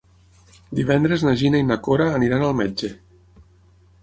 [0.79, 2.91] Divendres na Gina i na Cora aniran al metge.